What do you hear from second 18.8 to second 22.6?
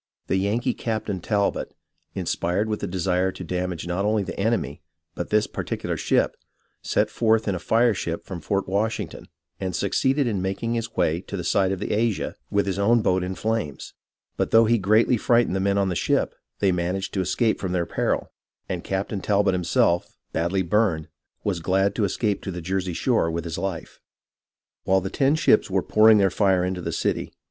Captain Talbot himself, badly burned, was glad to escape to the